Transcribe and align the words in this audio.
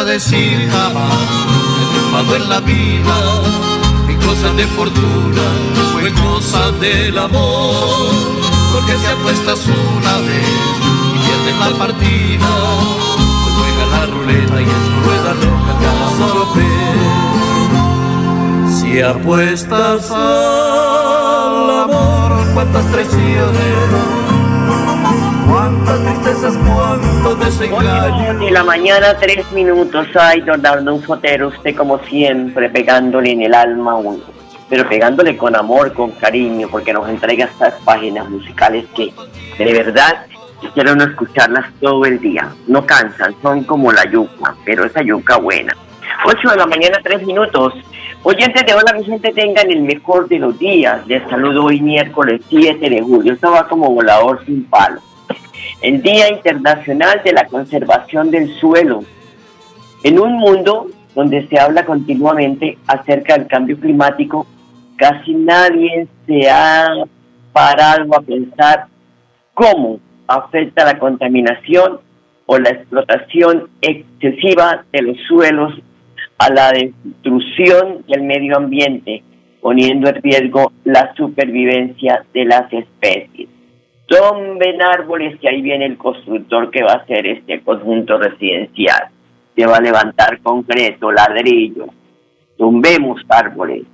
Vuelvas 0.00 0.06
a 0.06 0.12
decir 0.12 0.68
jamás 0.70 1.14
he 1.80 1.84
triunfado 1.92 2.36
en 2.36 2.48
la 2.48 2.60
vida 2.60 3.16
en 4.08 4.16
cosas 4.20 4.56
de 4.56 4.66
fortuna 4.68 5.42
o 5.94 6.00
en 6.00 6.14
cosas 6.14 6.80
del 6.80 7.18
amor. 7.18 8.14
Porque 8.72 8.96
si 8.96 9.06
apuestas 9.06 9.66
una 9.66 10.18
vez 10.18 10.48
y 11.14 11.18
pierdes 11.26 11.56
la 11.58 11.70
partida, 11.78 12.50
pues 13.42 13.54
juega 13.56 13.84
la 13.96 14.06
ruleta 14.06 14.60
y 14.60 14.64
en 14.64 14.70
su 14.86 14.94
rueda 15.04 15.34
loca 15.34 15.72
ganas 15.82 16.12
solo. 16.18 16.40
Si 18.70 19.00
apuestas 19.00 20.10
al 20.10 20.69
de 28.50 28.54
la 28.54 28.64
mañana, 28.64 29.16
tres 29.16 29.48
minutos. 29.52 30.08
Ay, 30.16 30.40
don 30.40 30.66
Arnulfo 30.66 31.12
Otero, 31.12 31.48
usted 31.48 31.76
como 31.76 32.00
siempre, 32.00 32.68
pegándole 32.68 33.30
en 33.30 33.42
el 33.42 33.54
alma 33.54 33.94
uno. 33.94 34.24
Pero 34.68 34.88
pegándole 34.88 35.36
con 35.36 35.54
amor, 35.54 35.92
con 35.92 36.10
cariño, 36.10 36.66
porque 36.68 36.92
nos 36.92 37.08
entrega 37.08 37.44
estas 37.44 37.74
páginas 37.84 38.28
musicales 38.28 38.86
que, 38.96 39.12
de 39.56 39.72
verdad, 39.72 40.26
quiero 40.74 40.92
escucharlas 40.94 41.72
todo 41.80 42.04
el 42.06 42.18
día. 42.18 42.52
No 42.66 42.84
cansan, 42.84 43.36
son 43.40 43.62
como 43.62 43.92
la 43.92 44.04
yuca, 44.10 44.56
pero 44.64 44.84
esa 44.84 45.00
yuca 45.00 45.36
buena. 45.36 45.72
8 46.26 46.50
de 46.50 46.56
la 46.56 46.66
mañana, 46.66 46.98
tres 47.04 47.24
minutos. 47.24 47.74
Oyentes 48.24 48.66
de 48.66 48.74
Hola, 48.74 48.92
mi 48.94 49.04
gente, 49.04 49.32
tengan 49.32 49.70
el 49.70 49.82
mejor 49.82 50.28
de 50.28 50.40
los 50.40 50.58
días. 50.58 51.06
Les 51.06 51.22
saludo 51.30 51.66
hoy 51.66 51.80
miércoles 51.80 52.42
7 52.48 52.90
de 52.90 53.00
julio. 53.00 53.32
Esto 53.32 53.52
va 53.52 53.68
como 53.68 53.94
volador 53.94 54.44
sin 54.44 54.64
palo 54.64 55.00
el 55.82 56.02
Día 56.02 56.30
Internacional 56.30 57.22
de 57.24 57.32
la 57.32 57.44
Conservación 57.46 58.30
del 58.30 58.54
Suelo. 58.58 59.04
En 60.02 60.18
un 60.18 60.34
mundo 60.34 60.88
donde 61.14 61.46
se 61.48 61.58
habla 61.58 61.84
continuamente 61.84 62.78
acerca 62.86 63.36
del 63.36 63.46
cambio 63.46 63.78
climático, 63.78 64.46
casi 64.96 65.34
nadie 65.34 66.08
se 66.26 66.48
ha 66.48 66.88
parado 67.52 68.14
a 68.14 68.20
pensar 68.20 68.86
cómo 69.54 70.00
afecta 70.26 70.84
la 70.84 70.98
contaminación 70.98 72.00
o 72.46 72.58
la 72.58 72.70
explotación 72.70 73.68
excesiva 73.82 74.84
de 74.90 75.02
los 75.02 75.16
suelos 75.28 75.74
a 76.38 76.50
la 76.50 76.72
destrucción 76.72 78.02
del 78.08 78.22
medio 78.22 78.56
ambiente, 78.56 79.22
poniendo 79.60 80.08
en 80.08 80.22
riesgo 80.22 80.72
la 80.84 81.14
supervivencia 81.14 82.24
de 82.32 82.44
las 82.46 82.72
especies. 82.72 83.49
Tumben 84.10 84.82
árboles 84.82 85.38
que 85.38 85.48
ahí 85.48 85.62
viene 85.62 85.86
el 85.86 85.96
constructor 85.96 86.68
que 86.72 86.82
va 86.82 86.94
a 86.94 86.96
hacer 86.96 87.28
este 87.28 87.60
conjunto 87.60 88.18
residencial. 88.18 89.08
Se 89.56 89.64
va 89.64 89.76
a 89.76 89.80
levantar 89.80 90.40
concreto, 90.42 91.12
ladrillo. 91.12 91.86
Tumbemos 92.58 93.20
árboles. 93.28 93.84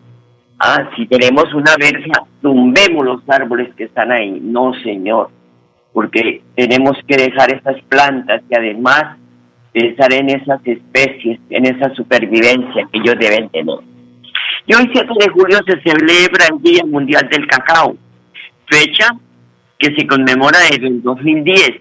Ah, 0.58 0.88
si 0.96 1.06
tenemos 1.06 1.52
una 1.52 1.76
verja, 1.78 2.24
tumbemos 2.40 3.04
los 3.04 3.28
árboles 3.28 3.74
que 3.74 3.84
están 3.84 4.10
ahí. 4.10 4.40
No, 4.40 4.72
señor, 4.82 5.28
porque 5.92 6.40
tenemos 6.54 6.96
que 7.06 7.18
dejar 7.18 7.52
esas 7.52 7.78
plantas 7.82 8.40
y 8.48 8.54
además 8.54 9.18
pensar 9.70 10.14
en 10.14 10.30
esas 10.30 10.66
especies, 10.66 11.40
en 11.50 11.66
esa 11.66 11.94
supervivencia 11.94 12.88
que 12.90 13.00
ellos 13.00 13.16
deben 13.20 13.50
tener. 13.50 13.80
Y 14.66 14.74
hoy 14.74 14.90
7 14.94 15.08
de 15.20 15.28
julio 15.28 15.58
se 15.66 15.78
celebra 15.82 16.46
el 16.50 16.62
Día 16.62 16.84
Mundial 16.86 17.28
del 17.28 17.46
Cacao, 17.46 17.94
fecha 18.64 19.10
que 19.78 19.94
se 19.94 20.06
conmemora 20.06 20.58
desde 20.70 20.86
el 20.86 21.02
2010. 21.02 21.80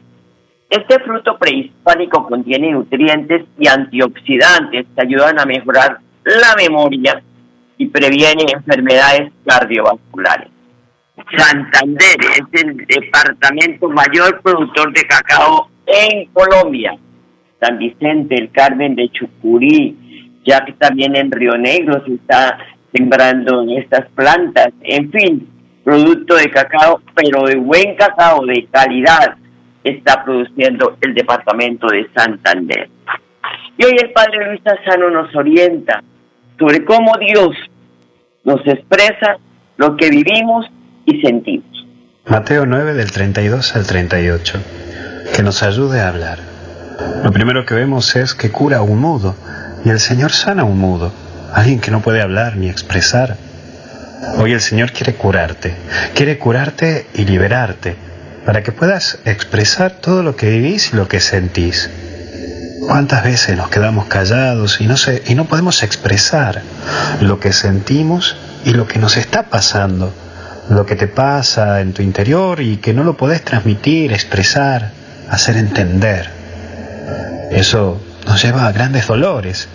Este 0.69 0.99
fruto 0.99 1.37
prehispánico 1.37 2.27
contiene 2.27 2.71
nutrientes 2.71 3.45
y 3.59 3.67
antioxidantes 3.67 4.85
que 4.95 5.01
ayudan 5.01 5.39
a 5.39 5.45
mejorar 5.45 5.99
la 6.23 6.55
memoria 6.57 7.21
y 7.77 7.87
previene 7.87 8.45
enfermedades 8.53 9.31
cardiovasculares. 9.45 10.49
Santander 11.37 12.17
es 12.19 12.63
el 12.63 12.77
departamento 12.77 13.89
mayor 13.89 14.41
productor 14.41 14.93
de 14.93 15.03
cacao 15.03 15.69
en 15.85 16.25
Colombia. 16.27 16.97
San 17.59 17.77
Vicente, 17.77 18.35
el 18.35 18.51
Carmen 18.51 18.95
de 18.95 19.09
Chucurí, 19.09 20.41
ya 20.45 20.63
que 20.65 20.73
también 20.73 21.15
en 21.15 21.31
Río 21.31 21.57
Negro 21.57 22.03
se 22.05 22.15
está 22.15 22.57
sembrando 22.93 23.65
estas 23.77 24.09
plantas. 24.11 24.73
En 24.81 25.11
fin, 25.11 25.47
producto 25.85 26.35
de 26.35 26.49
cacao, 26.49 26.99
pero 27.15 27.45
de 27.45 27.55
buen 27.55 27.95
cacao, 27.95 28.45
de 28.45 28.67
calidad, 28.71 29.37
está 29.83 30.23
produciendo 30.25 30.97
el 30.99 31.13
departamento 31.13 31.87
de 31.87 32.09
Santander. 32.13 32.89
Y 33.77 33.85
hoy 33.85 33.95
el 34.01 34.11
Padre 34.11 34.47
Luis 34.47 34.61
Sassano 34.63 35.11
nos 35.11 35.33
orienta 35.35 36.03
sobre 36.57 36.83
cómo 36.83 37.13
Dios 37.19 37.55
nos 38.43 38.65
expresa 38.65 39.37
lo 39.77 39.95
que 39.95 40.09
vivimos 40.09 40.65
y 41.05 41.21
sentimos. 41.21 41.85
Mateo 42.25 42.65
9 42.65 42.93
del 42.95 43.11
32 43.11 43.75
al 43.75 43.85
38. 43.85 44.59
Que 45.35 45.43
nos 45.43 45.61
ayude 45.61 46.01
a 46.01 46.09
hablar. 46.09 46.39
Lo 47.23 47.31
primero 47.31 47.65
que 47.65 47.75
vemos 47.75 48.15
es 48.15 48.33
que 48.33 48.51
cura 48.51 48.81
un 48.81 48.99
mudo 48.99 49.35
y 49.83 49.89
el 49.89 49.99
Señor 49.99 50.31
sana 50.31 50.63
un 50.63 50.79
mudo, 50.79 51.11
alguien 51.53 51.79
que 51.79 51.91
no 51.91 52.01
puede 52.01 52.21
hablar 52.21 52.57
ni 52.57 52.69
expresar. 52.69 53.37
Hoy 54.33 54.51
el 54.51 54.61
Señor 54.61 54.91
quiere 54.91 55.15
curarte, 55.15 55.75
quiere 56.13 56.37
curarte 56.37 57.07
y 57.13 57.25
liberarte 57.25 57.95
para 58.45 58.63
que 58.63 58.71
puedas 58.71 59.19
expresar 59.25 59.93
todo 59.93 60.23
lo 60.23 60.35
que 60.35 60.49
vivís 60.49 60.93
y 60.93 60.95
lo 60.95 61.07
que 61.07 61.19
sentís. 61.19 61.89
¿Cuántas 62.85 63.23
veces 63.23 63.57
nos 63.57 63.69
quedamos 63.69 64.05
callados 64.05 64.81
y 64.81 64.87
no, 64.87 64.97
se, 64.97 65.23
y 65.27 65.35
no 65.35 65.45
podemos 65.45 65.81
expresar 65.83 66.61
lo 67.21 67.39
que 67.39 67.53
sentimos 67.53 68.35
y 68.65 68.71
lo 68.71 68.87
que 68.87 68.99
nos 68.99 69.17
está 69.17 69.43
pasando? 69.43 70.13
Lo 70.69 70.85
que 70.85 70.95
te 70.95 71.07
pasa 71.07 71.81
en 71.81 71.93
tu 71.93 72.01
interior 72.01 72.59
y 72.61 72.77
que 72.77 72.93
no 72.93 73.03
lo 73.03 73.15
podés 73.17 73.43
transmitir, 73.43 74.11
expresar, 74.11 74.91
hacer 75.29 75.57
entender. 75.57 76.29
Eso 77.51 78.01
nos 78.25 78.43
lleva 78.43 78.67
a 78.67 78.71
grandes 78.71 79.07
dolores 79.07 79.67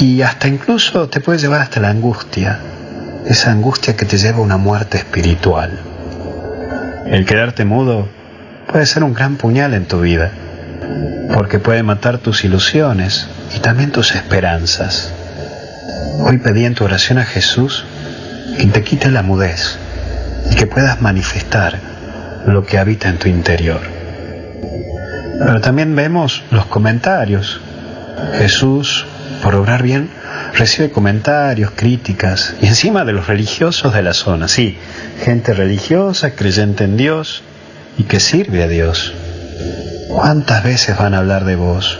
y 0.00 0.22
hasta 0.22 0.48
incluso 0.48 1.08
te 1.08 1.20
puede 1.20 1.38
llevar 1.38 1.60
hasta 1.60 1.80
la 1.80 1.90
angustia, 1.90 2.58
esa 3.26 3.52
angustia 3.52 3.96
que 3.96 4.04
te 4.04 4.18
lleva 4.18 4.38
a 4.38 4.42
una 4.42 4.56
muerte 4.56 4.98
espiritual. 4.98 5.78
El 7.06 7.24
quedarte 7.24 7.64
mudo 7.64 8.08
puede 8.70 8.86
ser 8.86 9.04
un 9.04 9.14
gran 9.14 9.36
puñal 9.36 9.74
en 9.74 9.86
tu 9.86 10.00
vida, 10.00 10.32
porque 11.34 11.58
puede 11.58 11.82
matar 11.82 12.18
tus 12.18 12.44
ilusiones 12.44 13.28
y 13.54 13.60
también 13.60 13.92
tus 13.92 14.14
esperanzas. 14.14 15.12
Hoy 16.20 16.38
pedí 16.38 16.64
en 16.64 16.74
tu 16.74 16.84
oración 16.84 17.18
a 17.18 17.24
Jesús 17.24 17.84
que 18.58 18.66
te 18.66 18.82
quite 18.82 19.10
la 19.10 19.22
mudez 19.22 19.78
y 20.50 20.54
que 20.54 20.66
puedas 20.66 21.00
manifestar 21.00 21.78
lo 22.46 22.64
que 22.64 22.78
habita 22.78 23.08
en 23.08 23.18
tu 23.18 23.28
interior. 23.28 23.80
Pero 25.38 25.60
también 25.60 25.94
vemos 25.94 26.42
los 26.50 26.66
comentarios. 26.66 27.60
Jesús 28.38 29.06
por 29.42 29.56
obrar 29.56 29.82
bien, 29.82 30.08
recibe 30.54 30.90
comentarios, 30.90 31.72
críticas, 31.74 32.54
y 32.62 32.66
encima 32.66 33.04
de 33.04 33.12
los 33.12 33.26
religiosos 33.26 33.92
de 33.92 34.02
la 34.02 34.14
zona, 34.14 34.46
sí, 34.46 34.78
gente 35.24 35.52
religiosa, 35.52 36.30
creyente 36.30 36.84
en 36.84 36.96
Dios 36.96 37.42
y 37.98 38.04
que 38.04 38.20
sirve 38.20 38.62
a 38.62 38.68
Dios. 38.68 39.12
¿Cuántas 40.08 40.62
veces 40.62 40.96
van 40.96 41.14
a 41.14 41.18
hablar 41.18 41.44
de 41.44 41.56
vos? 41.56 41.98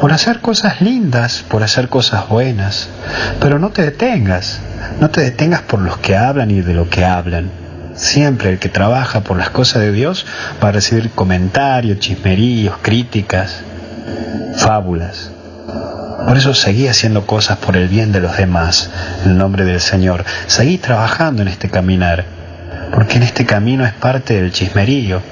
Por 0.00 0.12
hacer 0.12 0.40
cosas 0.40 0.80
lindas, 0.80 1.44
por 1.48 1.62
hacer 1.62 1.88
cosas 1.88 2.26
buenas, 2.28 2.88
pero 3.40 3.58
no 3.58 3.70
te 3.70 3.82
detengas, 3.82 4.60
no 4.98 5.10
te 5.10 5.20
detengas 5.20 5.62
por 5.62 5.80
los 5.80 5.98
que 5.98 6.16
hablan 6.16 6.50
y 6.50 6.62
de 6.62 6.72
lo 6.72 6.88
que 6.88 7.04
hablan. 7.04 7.50
Siempre 7.96 8.50
el 8.50 8.58
que 8.58 8.68
trabaja 8.68 9.20
por 9.20 9.36
las 9.36 9.50
cosas 9.50 9.82
de 9.82 9.92
Dios 9.92 10.24
va 10.62 10.68
a 10.68 10.72
recibir 10.72 11.10
comentarios, 11.10 11.98
chismeríos, 11.98 12.76
críticas, 12.80 13.60
fábulas. 14.56 15.32
Por 16.26 16.36
eso 16.36 16.52
seguí 16.52 16.88
haciendo 16.88 17.26
cosas 17.26 17.58
por 17.58 17.76
el 17.76 17.88
bien 17.88 18.10
de 18.10 18.20
los 18.20 18.36
demás, 18.36 18.90
en 19.24 19.32
el 19.32 19.38
nombre 19.38 19.64
del 19.64 19.80
Señor. 19.80 20.24
Seguí 20.46 20.76
trabajando 20.76 21.42
en 21.42 21.48
este 21.48 21.70
caminar, 21.70 22.24
porque 22.92 23.16
en 23.16 23.22
este 23.22 23.46
camino 23.46 23.86
es 23.86 23.92
parte 23.92 24.34
del 24.34 24.52
chismerío. 24.52 25.22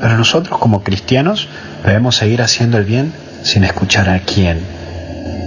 Pero 0.00 0.16
nosotros 0.16 0.58
como 0.58 0.82
cristianos 0.82 1.48
debemos 1.84 2.16
seguir 2.16 2.42
haciendo 2.42 2.78
el 2.78 2.84
bien 2.84 3.12
sin 3.42 3.62
escuchar 3.64 4.08
a 4.08 4.20
quién. 4.20 4.60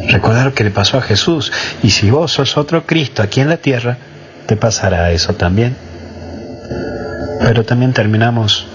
Recordar 0.07 0.45
lo 0.45 0.53
que 0.53 0.63
le 0.63 0.71
pasó 0.71 0.97
a 0.97 1.01
Jesús. 1.01 1.51
Y 1.81 1.89
si 1.89 2.11
vos 2.11 2.31
sos 2.31 2.55
otro 2.55 2.85
Cristo 2.85 3.23
aquí 3.23 3.41
en 3.41 3.49
la 3.49 3.57
tierra, 3.57 3.97
te 4.45 4.55
pasará 4.55 5.11
eso 5.11 5.33
también. 5.33 5.75
Pero 7.39 7.63
también 7.65 7.91
terminamos 7.91 8.67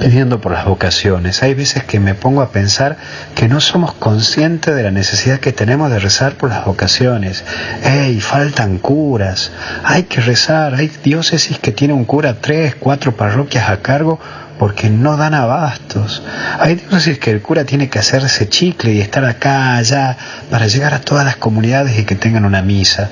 pidiendo 0.00 0.40
por 0.40 0.52
las 0.52 0.64
vocaciones. 0.64 1.42
Hay 1.42 1.54
veces 1.54 1.84
que 1.84 2.00
me 2.00 2.14
pongo 2.14 2.42
a 2.42 2.50
pensar 2.50 2.96
que 3.34 3.48
no 3.48 3.60
somos 3.60 3.94
conscientes 3.94 4.74
de 4.74 4.82
la 4.82 4.90
necesidad 4.90 5.40
que 5.40 5.52
tenemos 5.52 5.90
de 5.90 5.98
rezar 5.98 6.34
por 6.34 6.50
las 6.50 6.64
vocaciones. 6.64 7.44
¡Ey! 7.82 8.20
Faltan 8.20 8.78
curas. 8.78 9.50
Hay 9.84 10.04
que 10.04 10.20
rezar. 10.20 10.74
Hay 10.74 10.90
diócesis 11.02 11.58
que 11.58 11.72
tienen 11.72 11.96
un 11.96 12.04
cura 12.04 12.36
tres, 12.40 12.74
cuatro 12.74 13.16
parroquias 13.16 13.68
a 13.68 13.80
cargo 13.80 14.20
porque 14.58 14.88
no 14.88 15.16
dan 15.16 15.34
abastos. 15.34 16.22
Hay 16.58 16.76
diócesis 16.76 17.18
que 17.18 17.30
el 17.30 17.42
cura 17.42 17.64
tiene 17.64 17.88
que 17.88 17.98
hacerse 17.98 18.48
chicle 18.48 18.92
y 18.92 19.00
estar 19.00 19.24
acá, 19.24 19.76
allá, 19.76 20.16
para 20.50 20.66
llegar 20.66 20.94
a 20.94 21.00
todas 21.00 21.24
las 21.24 21.36
comunidades 21.36 21.98
y 21.98 22.04
que 22.04 22.14
tengan 22.14 22.44
una 22.44 22.62
misa. 22.62 23.10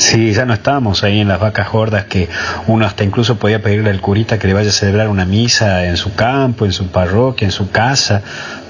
Sí, 0.00 0.32
ya 0.32 0.46
no 0.46 0.54
estamos 0.54 1.04
ahí 1.04 1.20
en 1.20 1.28
las 1.28 1.38
vacas 1.38 1.70
gordas 1.70 2.04
que 2.04 2.26
uno 2.68 2.86
hasta 2.86 3.04
incluso 3.04 3.36
podía 3.36 3.60
pedirle 3.60 3.90
al 3.90 4.00
curita 4.00 4.38
que 4.38 4.46
le 4.46 4.54
vaya 4.54 4.70
a 4.70 4.72
celebrar 4.72 5.08
una 5.08 5.26
misa 5.26 5.84
en 5.84 5.98
su 5.98 6.14
campo, 6.14 6.64
en 6.64 6.72
su 6.72 6.86
parroquia, 6.86 7.44
en 7.44 7.52
su 7.52 7.70
casa. 7.70 8.22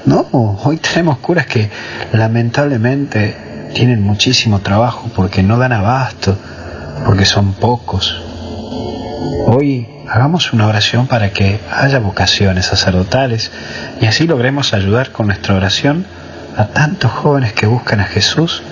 No, 0.06 0.26
hoy 0.64 0.78
tenemos 0.78 1.18
curas 1.18 1.46
que 1.46 1.70
lamentablemente 2.12 3.70
tienen 3.72 4.02
muchísimo 4.02 4.58
trabajo 4.58 5.08
porque 5.14 5.44
no 5.44 5.56
dan 5.56 5.72
abasto, 5.72 6.36
porque 7.06 7.24
son 7.24 7.52
pocos. 7.52 8.20
Hoy 9.46 9.86
hagamos 10.08 10.52
una 10.52 10.66
oración 10.66 11.06
para 11.06 11.30
que 11.30 11.60
haya 11.70 12.00
vocaciones 12.00 12.66
sacerdotales 12.66 13.52
y 14.00 14.06
así 14.06 14.26
logremos 14.26 14.74
ayudar 14.74 15.12
con 15.12 15.28
nuestra 15.28 15.54
oración 15.54 16.06
a 16.56 16.66
tantos 16.66 17.12
jóvenes 17.12 17.52
que 17.52 17.66
buscan 17.66 18.00
a 18.00 18.04
Jesús 18.04 18.64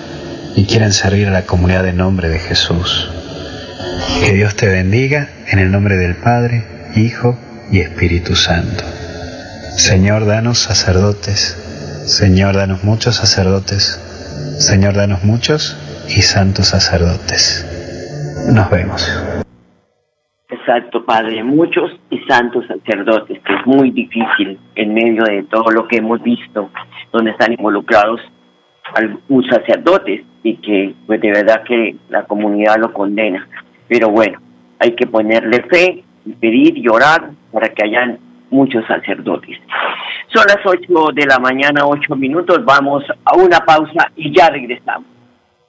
y 0.55 0.65
quieren 0.65 0.91
servir 0.91 1.27
a 1.27 1.31
la 1.31 1.45
comunidad 1.45 1.87
en 1.87 1.97
nombre 1.97 2.29
de 2.29 2.39
Jesús. 2.39 3.09
Que 4.23 4.33
Dios 4.33 4.55
te 4.55 4.67
bendiga 4.67 5.29
en 5.47 5.59
el 5.59 5.71
nombre 5.71 5.97
del 5.97 6.15
Padre, 6.15 6.63
Hijo 6.95 7.37
y 7.71 7.79
Espíritu 7.79 8.35
Santo. 8.35 8.83
Señor, 9.77 10.25
danos 10.25 10.59
sacerdotes. 10.59 11.55
Señor, 12.05 12.55
danos 12.55 12.83
muchos 12.83 13.15
sacerdotes. 13.15 13.99
Señor, 14.59 14.95
danos 14.95 15.23
muchos 15.23 15.77
y 16.07 16.21
santos 16.21 16.67
sacerdotes. 16.67 17.65
Nos 18.53 18.69
vemos. 18.69 19.07
Exacto, 20.49 21.05
Padre, 21.05 21.43
muchos 21.43 21.91
y 22.09 22.19
santos 22.27 22.65
sacerdotes, 22.67 23.39
que 23.43 23.53
es 23.53 23.65
muy 23.65 23.91
difícil 23.91 24.59
en 24.75 24.93
medio 24.93 25.23
de 25.23 25.43
todo 25.43 25.71
lo 25.71 25.87
que 25.87 25.97
hemos 25.97 26.21
visto, 26.23 26.69
donde 27.11 27.31
están 27.31 27.53
involucrados 27.53 28.19
muchos 29.27 29.55
sacerdotes 29.55 30.21
y 30.43 30.55
que 30.57 30.93
pues 31.05 31.21
de 31.21 31.31
verdad 31.31 31.63
que 31.63 31.95
la 32.09 32.23
comunidad 32.23 32.77
lo 32.77 32.93
condena. 32.93 33.47
Pero 33.87 34.09
bueno, 34.09 34.39
hay 34.79 34.91
que 34.95 35.07
ponerle 35.07 35.63
fe, 35.63 36.03
pedir 36.39 36.77
y 36.77 36.87
orar 36.87 37.31
para 37.51 37.69
que 37.69 37.85
hayan 37.85 38.19
muchos 38.49 38.85
sacerdotes. 38.87 39.57
Son 40.33 40.45
las 40.47 40.59
8 40.65 41.11
de 41.13 41.25
la 41.25 41.39
mañana, 41.39 41.85
8 41.85 42.15
minutos, 42.15 42.63
vamos 42.63 43.03
a 43.25 43.35
una 43.35 43.59
pausa 43.59 44.11
y 44.15 44.35
ya 44.35 44.49
regresamos. 44.49 45.18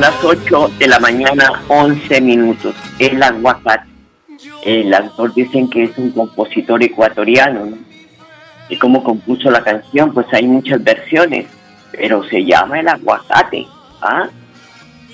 Las 0.00 0.24
8 0.24 0.70
de 0.78 0.86
la 0.88 0.98
mañana, 1.00 1.62
11 1.68 2.20
minutos. 2.22 2.74
La 2.98 3.32
WhatsApp. 3.32 3.84
El 4.64 4.94
autor 4.94 5.34
dicen 5.34 5.68
que 5.68 5.84
es 5.84 5.98
un 5.98 6.12
compositor 6.12 6.82
ecuatoriano, 6.82 7.66
¿no? 7.66 7.76
Y 8.70 8.78
cómo 8.78 9.04
compuso 9.04 9.50
la 9.50 9.62
canción, 9.62 10.14
pues 10.14 10.26
hay 10.32 10.46
muchas 10.46 10.82
versiones, 10.82 11.46
pero 11.92 12.24
se 12.24 12.42
llama 12.42 12.80
El 12.80 12.88
Aguacate. 12.88 13.66
¿ah? 14.00 14.28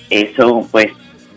Eso 0.09 0.66
pues 0.71 0.92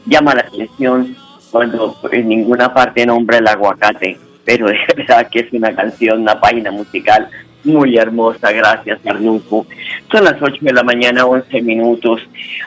llama 0.05 0.36
la 0.36 0.41
atención 0.41 1.15
cuando 1.51 1.98
en 2.12 2.27
ninguna 2.27 2.74
parte 2.74 3.05
nombra 3.05 3.38
el 3.38 3.48
aguacate, 3.48 4.20
pero 4.46 4.68
de 4.68 4.78
verdad 4.96 5.28
que 5.30 5.40
es 5.40 5.52
una 5.52 5.75
canción, 5.75 6.22
una 6.22 6.40
página 6.40 6.72
musical 6.72 7.28
muy 7.66 7.98
hermosa, 7.98 8.52
gracias 8.52 9.00
Arnulfo. 9.06 9.66
Son 10.12 10.24
las 10.24 10.42
8 10.42 10.58
de 10.62 10.74
la 10.74 10.84
mañana, 10.84 11.25
11 11.25 11.62
minutos. 11.64 12.22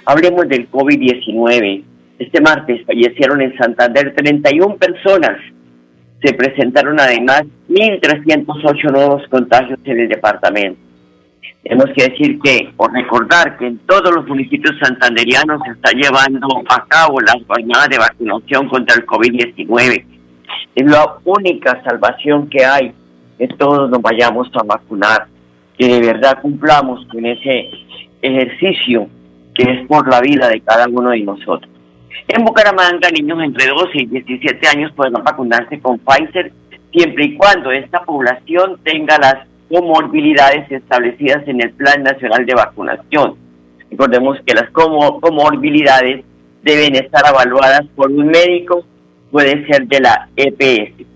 Hablemos 0.05 0.49
del 0.49 0.69
COVID-19. 0.71 1.85
Este 2.19 2.41
martes 2.41 2.85
fallecieron 2.85 3.41
en 3.41 3.57
Santander 3.57 4.13
31 4.15 4.77
personas. 4.77 5.39
Se 6.21 6.35
presentaron 6.35 6.99
además 6.99 7.45
1.308 7.69 8.91
nuevos 8.91 9.23
contagios 9.29 9.79
en 9.85 10.01
el 10.01 10.09
departamento. 10.09 10.81
Tenemos 11.63 11.91
que 11.95 12.09
decir 12.09 12.39
que, 12.41 12.73
por 12.77 12.93
recordar 12.93 13.57
que 13.57 13.67
en 13.67 13.79
todos 13.79 14.13
los 14.13 14.27
municipios 14.27 14.75
santanderianos 14.81 15.61
se 15.65 15.73
está 15.73 15.93
llevando 15.93 16.49
a 16.69 16.85
cabo 16.87 17.21
la 17.21 17.35
jornada 17.47 17.87
de 17.89 17.99
vacunación 17.99 18.69
contra 18.69 18.97
el 18.97 19.07
COVID-19. 19.07 20.18
Es 20.75 20.91
la 20.91 21.19
única 21.25 21.83
salvación 21.85 22.49
que 22.49 22.65
hay 22.65 22.93
que 23.39 23.49
todos 23.49 23.89
nos 23.89 24.03
vayamos 24.03 24.49
a 24.55 24.65
vacunar, 24.65 25.27
que 25.79 25.87
de 25.87 26.01
verdad 26.01 26.41
cumplamos 26.43 27.07
con 27.07 27.25
ese 27.25 27.71
ejercicio 28.21 29.09
que 29.55 29.63
es 29.63 29.87
por 29.87 30.09
la 30.09 30.21
vida 30.21 30.49
de 30.49 30.61
cada 30.61 30.87
uno 30.89 31.11
de 31.11 31.21
nosotros. 31.21 31.71
En 32.29 32.45
Bucaramanga, 32.45 33.11
niños 33.11 33.39
entre 33.43 33.67
12 33.69 33.91
y 33.95 34.07
17 34.07 34.69
años 34.69 34.93
podrán 34.93 35.23
vacunarse 35.25 35.81
con 35.81 35.99
Pfizer 35.99 36.53
siempre 36.93 37.27
y 37.27 37.37
cuando 37.37 37.71
esta 37.71 38.03
población 38.05 38.79
tenga 38.83 39.19
las 39.19 39.47
comorbilidades 39.69 40.71
establecidas 40.71 41.47
en 41.47 41.63
el 41.63 41.71
Plan 41.73 42.03
Nacional 42.03 42.45
de 42.45 42.55
Vacunación. 42.55 43.37
Recordemos 43.91 44.39
que 44.47 44.55
las 44.55 44.71
comorbilidades 44.71 46.25
deben 46.63 46.97
estar 46.97 47.23
evaluadas 47.29 47.87
por 47.95 48.11
un 48.11 48.27
médico, 48.27 48.85
puede 49.31 49.67
ser 49.67 49.87
de 49.87 50.01
la 50.01 50.29
EPS. 50.37 51.07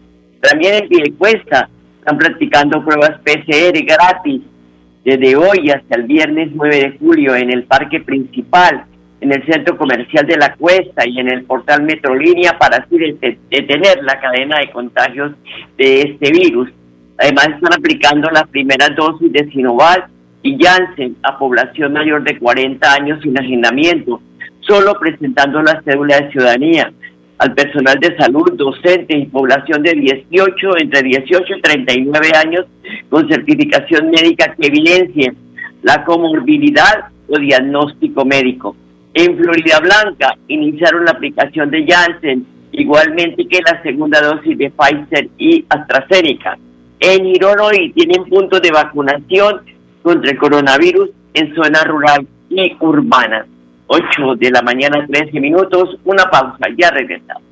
También 0.41 0.75
en 0.75 0.89
Piedecuesta 0.89 1.69
están 1.99 2.19
practicando 2.19 2.85
pruebas 2.85 3.21
PCR 3.25 3.85
gratis 3.85 4.43
desde 5.05 5.37
hoy 5.37 5.71
hasta 5.71 5.97
el 5.97 6.05
viernes 6.05 6.51
9 6.53 6.77
de 6.77 6.99
julio 6.99 7.35
en 7.35 7.51
el 7.51 7.65
parque 7.65 8.01
principal, 8.01 8.85
en 9.21 9.33
el 9.33 9.45
centro 9.47 9.77
comercial 9.77 10.27
de 10.27 10.37
la 10.37 10.55
Cuesta 10.55 11.07
y 11.07 11.19
en 11.19 11.29
el 11.29 11.45
portal 11.45 11.83
Metrolínea 11.83 12.59
para 12.59 12.79
así 12.79 12.97
detener 12.99 14.03
la 14.03 14.21
cadena 14.21 14.59
de 14.59 14.71
contagios 14.71 15.33
de 15.77 16.03
este 16.03 16.31
virus. 16.33 16.69
Además 17.19 17.49
están 17.49 17.75
aplicando 17.79 18.29
las 18.31 18.49
primeras 18.49 18.95
dosis 18.97 19.33
de 19.33 19.49
Sinovac 19.51 20.09
y 20.43 20.59
Janssen 20.61 21.17
a 21.23 21.39
población 21.39 21.93
mayor 21.93 22.25
de 22.25 22.39
40 22.39 22.95
años 22.95 23.21
sin 23.23 23.39
agendamiento, 23.39 24.21
solo 24.61 24.99
presentando 24.99 25.63
la 25.63 25.81
cédula 25.83 26.19
de 26.19 26.31
ciudadanía 26.33 26.93
al 27.43 27.55
personal 27.55 27.99
de 27.99 28.17
salud, 28.17 28.53
docentes 28.53 29.19
y 29.19 29.27
población 29.27 29.83
de 29.83 29.95
18, 29.95 30.79
entre 30.79 31.03
18 31.03 31.57
y 31.57 31.61
39 31.61 32.33
años 32.37 32.67
con 33.11 33.29
certificación 33.29 34.11
médica 34.11 34.55
que 34.55 34.69
evidencie 34.69 35.33
la 35.83 36.05
comorbilidad 36.05 37.07
o 37.29 37.37
diagnóstico 37.37 38.25
médico. 38.25 38.77
En 39.15 39.37
Florida 39.37 39.81
Blanca 39.81 40.37
iniciaron 40.47 41.05
la 41.05 41.11
aplicación 41.11 41.69
de 41.73 41.85
Janssen, 41.85 42.47
igualmente 42.71 43.49
que 43.49 43.59
la 43.61 43.83
segunda 43.83 44.21
dosis 44.21 44.57
de 44.57 44.71
Pfizer 44.71 45.29
y 45.37 45.65
AstraZeneca. 45.69 46.57
En 47.01 47.25
Girón 47.25 47.59
hoy 47.59 47.93
tienen 47.93 48.25
puntos 48.27 48.63
de 48.63 48.71
vacunación 48.71 49.63
contra 50.03 50.31
el 50.31 50.39
coronavirus 50.39 51.11
en 51.35 51.53
zona 51.57 51.83
rural 51.83 52.25
y 52.51 52.77
urbana. 52.79 53.47
8 53.93 54.37
de 54.37 54.51
la 54.51 54.63
mañana, 54.63 55.07
13 55.07 55.39
minutos. 55.39 55.99
Una 56.05 56.25
pausa, 56.25 56.67
ya 56.79 56.91
regresamos. 56.91 57.52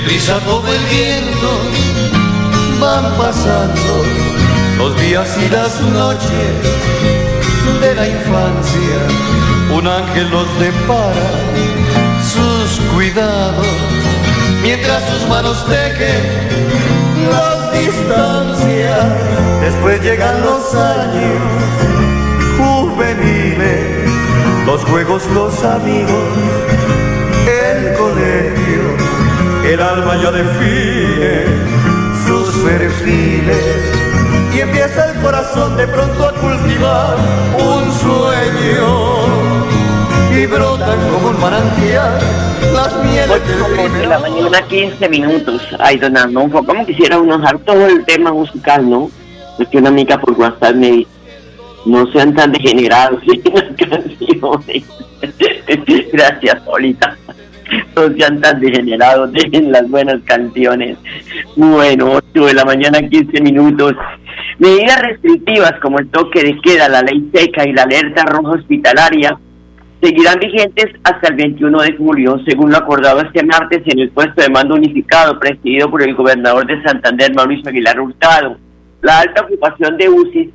Deprisa 0.00 0.40
como 0.46 0.66
el 0.72 0.82
viento 0.86 1.50
van 2.80 3.04
pasando 3.18 4.02
los 4.78 4.98
días 4.98 5.28
y 5.36 5.48
las 5.50 5.78
noches 5.82 6.52
de 7.82 7.94
la 7.94 8.08
infancia. 8.08 8.98
Un 9.76 9.86
ángel 9.86 10.30
los 10.30 10.46
depara 10.58 11.30
sus 12.24 12.80
cuidados 12.94 13.66
mientras 14.62 15.02
sus 15.10 15.28
manos 15.28 15.66
tejen 15.66 16.48
las 17.30 17.70
distancias. 17.72 19.06
Después 19.60 20.02
llegan 20.02 20.40
los 20.40 20.74
años 20.76 21.42
juveniles, 22.56 24.08
los 24.64 24.82
juegos, 24.82 25.26
los 25.34 25.62
amigos, 25.62 26.24
el 27.46 27.92
colegio 27.98 28.89
el 29.80 29.86
alma 29.86 30.14
ya 30.22 30.30
define 30.30 31.46
sus 32.26 32.54
perfiles 32.62 33.92
y 34.54 34.60
empieza 34.60 35.10
el 35.10 35.22
corazón 35.22 35.74
de 35.78 35.86
pronto 35.86 36.28
a 36.28 36.32
cultivar 36.34 37.16
un 37.54 37.90
sueño 37.92 39.24
y 40.36 40.44
brotan 40.44 40.98
como 41.10 41.30
un 41.30 41.40
manantial 41.40 42.18
las 42.74 43.04
mieles 43.04 43.94
de 43.94 44.06
la 44.06 44.18
mañana 44.18 44.60
15 44.68 45.08
minutos. 45.08 45.62
Ay, 45.78 45.96
don 45.96 46.14
Arnulfo, 46.14 46.62
como 46.62 46.84
quisiera 46.84 47.18
uno 47.18 47.38
dejar 47.38 47.58
todo 47.60 47.86
el 47.86 48.04
tema 48.04 48.32
musical, 48.32 48.88
¿no? 48.88 49.10
Es 49.58 49.66
que 49.68 49.78
una 49.78 49.88
amiga 49.88 50.20
por 50.20 50.38
WhatsApp 50.38 50.74
me 50.74 50.90
dice, 50.90 51.10
no 51.86 52.06
sean 52.12 52.34
tan 52.34 52.52
degenerados 52.52 53.22
en 53.26 53.54
las 53.54 53.88
canciones. 53.88 54.84
Gracias, 56.12 56.64
Solita 56.66 57.16
no 58.08 58.16
sean 58.16 58.40
tan 58.40 58.60
degenerados, 58.60 59.32
dejen 59.32 59.72
las 59.72 59.88
buenas 59.88 60.20
canciones. 60.24 60.96
Bueno, 61.56 62.12
8 62.34 62.46
de 62.46 62.54
la 62.54 62.64
mañana, 62.64 63.00
15 63.00 63.40
minutos. 63.40 63.94
Medidas 64.58 65.00
restrictivas 65.02 65.74
como 65.80 65.98
el 65.98 66.08
toque 66.08 66.42
de 66.42 66.60
queda, 66.60 66.88
la 66.88 67.02
ley 67.02 67.30
seca 67.32 67.66
y 67.66 67.72
la 67.72 67.82
alerta 67.82 68.24
roja 68.24 68.52
hospitalaria 68.52 69.38
seguirán 70.02 70.38
vigentes 70.38 70.86
hasta 71.04 71.28
el 71.28 71.36
21 71.36 71.82
de 71.82 71.96
julio, 71.96 72.40
según 72.46 72.70
lo 72.70 72.78
acordado 72.78 73.20
este 73.20 73.44
martes 73.44 73.82
en 73.86 74.00
el 74.00 74.10
puesto 74.10 74.40
de 74.40 74.48
mando 74.48 74.74
unificado 74.74 75.38
presidido 75.38 75.90
por 75.90 76.02
el 76.02 76.14
gobernador 76.14 76.66
de 76.66 76.82
Santander, 76.82 77.34
Mauricio 77.34 77.68
Aguilar 77.68 78.00
Hurtado. 78.00 78.56
La 79.02 79.20
alta 79.20 79.42
ocupación 79.42 79.96
de 79.96 80.08
UCI 80.08 80.52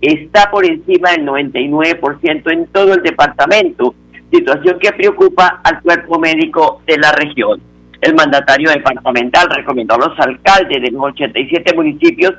está 0.00 0.50
por 0.50 0.64
encima 0.64 1.12
del 1.12 1.26
99% 1.26 2.52
en 2.52 2.66
todo 2.66 2.94
el 2.94 3.02
departamento 3.02 3.94
situación 4.32 4.78
que 4.80 4.92
preocupa 4.92 5.60
al 5.64 5.80
cuerpo 5.82 6.18
médico 6.18 6.82
de 6.86 6.98
la 6.98 7.12
región. 7.12 7.60
El 8.00 8.14
mandatario 8.14 8.70
departamental 8.70 9.48
recomendó 9.50 9.94
a 9.94 10.08
los 10.08 10.18
alcaldes 10.18 10.82
de 10.82 10.90
los 10.90 11.02
87 11.04 11.74
municipios 11.74 12.34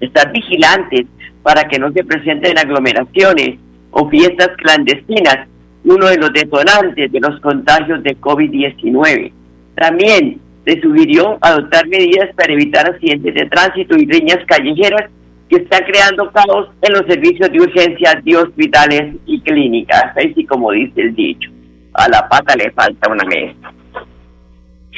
estar 0.00 0.32
vigilantes 0.32 1.06
para 1.42 1.64
que 1.68 1.78
no 1.78 1.92
se 1.92 2.04
presenten 2.04 2.58
aglomeraciones 2.58 3.58
o 3.90 4.08
fiestas 4.08 4.50
clandestinas, 4.58 5.48
uno 5.84 6.06
de 6.06 6.16
los 6.16 6.32
detonantes 6.32 7.10
de 7.10 7.20
los 7.20 7.40
contagios 7.40 8.02
de 8.02 8.16
COVID-19. 8.18 9.32
También 9.74 10.40
se 10.64 10.80
sugirió 10.80 11.38
adoptar 11.40 11.88
medidas 11.88 12.34
para 12.36 12.52
evitar 12.52 12.88
accidentes 12.88 13.34
de 13.34 13.46
tránsito 13.46 13.96
y 13.96 14.06
riñas 14.06 14.38
callejeras 14.46 15.10
que 15.50 15.56
está 15.56 15.84
creando 15.84 16.30
caos 16.30 16.68
en 16.80 16.92
los 16.92 17.02
servicios 17.06 17.50
de 17.50 17.60
urgencia 17.60 18.20
de 18.24 18.36
hospitales 18.36 19.16
y 19.26 19.40
clínicas, 19.40 20.12
así 20.16 20.46
como 20.46 20.70
dice 20.70 21.00
el 21.02 21.14
dicho, 21.16 21.50
a 21.92 22.08
la 22.08 22.28
pata 22.28 22.54
le 22.54 22.70
falta 22.70 23.10
una 23.10 23.24
mesa. 23.24 23.72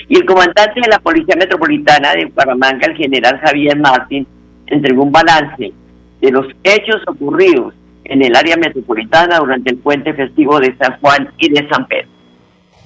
Y 0.09 0.17
el 0.19 0.27
comandante 0.27 0.79
de 0.83 0.91
la 0.91 0.99
Policía 0.99 1.37
Metropolitana 1.39 2.13
de 2.13 2.27
Paramanga, 2.29 2.87
el 2.87 2.97
general 2.97 3.41
Javier 3.41 3.79
Martín, 3.81 4.27
entregó 4.67 5.05
un 5.05 5.13
balance 5.13 5.73
de 6.21 6.31
los 6.31 6.47
hechos 6.65 7.01
ocurridos 7.07 7.73
en 8.05 8.23
el 8.23 8.37
área 8.37 8.57
metropolitana 8.57 9.39
durante 9.39 9.71
el 9.71 9.79
puente 9.79 10.13
festivo 10.13 10.61
de 10.61 10.77
San 10.77 10.99
Juan 11.01 11.33
y 11.39 11.49
de 11.49 11.67
San 11.71 11.87
Pedro 11.87 12.12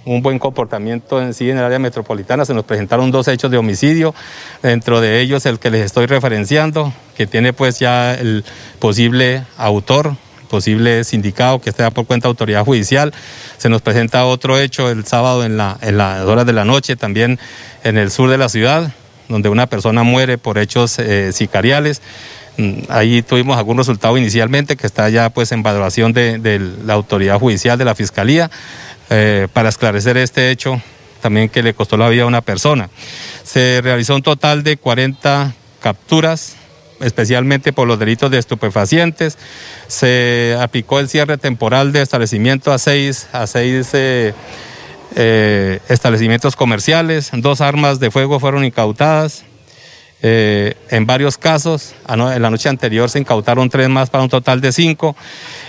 un 0.07 0.23
buen 0.23 0.39
comportamiento 0.39 1.21
en 1.21 1.35
sí 1.35 1.51
en 1.51 1.59
el 1.59 1.65
área 1.65 1.79
metropolitana. 1.79 2.45
Se 2.45 2.55
nos 2.55 2.65
presentaron 2.65 3.11
dos 3.11 3.29
hechos 3.29 3.51
de 3.51 3.59
homicidio, 3.59 4.15
dentro 4.63 5.01
de 5.01 5.21
ellos 5.21 5.45
el 5.47 5.59
que 5.59 5.71
les 5.71 5.85
estoy 5.85 6.07
referenciando, 6.07 6.93
que 7.17 7.27
tiene 7.27 7.53
pues 7.53 7.79
ya 7.81 8.15
el 8.15 8.45
posible 8.79 9.45
autor, 9.59 10.15
posible 10.49 11.03
sindicado 11.03 11.61
que 11.61 11.71
esté 11.71 11.91
por 11.91 12.07
cuenta 12.07 12.29
de 12.29 12.31
autoridad 12.31 12.65
judicial. 12.65 13.13
Se 13.59 13.69
nos 13.69 13.83
presenta 13.83 14.25
otro 14.25 14.59
hecho 14.59 14.89
el 14.91 15.05
sábado 15.05 15.45
en, 15.45 15.57
la, 15.57 15.77
en 15.83 15.99
las 15.99 16.23
horas 16.23 16.47
de 16.47 16.53
la 16.53 16.65
noche, 16.65 16.95
también 16.95 17.41
en 17.83 17.99
el 17.99 18.13
sur 18.13 18.31
de 18.31 18.39
la 18.39 18.49
ciudad, 18.49 18.93
donde 19.29 19.49
una 19.49 19.67
persona 19.67 20.05
muere 20.05 20.39
por 20.39 20.57
hechos 20.59 21.01
eh, 21.01 21.33
sicariales. 21.33 22.01
Mm, 22.59 22.83
ahí 22.89 23.23
tuvimos 23.23 23.59
algún 23.59 23.77
resultado 23.77 24.17
inicialmente 24.17 24.77
que 24.77 24.87
está 24.87 25.09
ya 25.09 25.31
pues 25.31 25.51
en 25.51 25.65
valoración 25.65 26.13
de, 26.13 26.39
de 26.39 26.61
la 26.85 26.95
autoridad 26.95 27.41
judicial 27.41 27.77
de 27.77 27.85
la 27.85 27.97
fiscalía. 27.97 28.53
Eh, 29.09 29.47
para 29.53 29.69
esclarecer 29.69 30.17
este 30.17 30.51
hecho 30.51 30.83
también 31.21 31.49
que 31.49 31.63
le 31.63 31.75
costó 31.75 31.97
la 31.97 32.09
vida 32.09 32.25
a 32.25 32.27
una 32.27 32.41
persona. 32.41 32.91
Se 33.43 33.81
realizó 33.83 34.17
un 34.17 34.23
total 34.23 34.63
de 34.63 34.77
40 34.77 35.55
capturas, 35.81 36.57
especialmente 37.01 37.73
por 37.73 37.87
los 37.89 37.99
delitos 37.99 38.31
de 38.31 38.39
estupefacientes. 38.39 39.39
Se 39.87 40.57
aplicó 40.61 41.01
el 41.01 41.09
cierre 41.09 41.39
temporal 41.39 41.93
de 41.93 42.03
establecimiento 42.03 42.73
a 42.73 42.79
seis, 42.79 43.29
a 43.33 43.47
seis 43.47 43.91
eh, 43.93 44.35
eh, 45.15 45.81
establecimientos 45.89 46.55
comerciales. 46.55 47.31
Dos 47.33 47.61
armas 47.61 47.99
de 47.99 48.11
fuego 48.11 48.39
fueron 48.41 48.65
incautadas. 48.65 49.45
en 50.23 51.07
varios 51.07 51.39
casos, 51.39 51.95
en 52.09 52.43
la 52.43 52.51
noche 52.51 52.69
anterior 52.69 53.09
se 53.09 53.19
incautaron 53.21 53.69
tres 53.69 53.89
más 53.89 54.11
para 54.11 54.25
un 54.25 54.31
total 54.31 54.61
de 54.61 54.73
cinco. 54.73 55.17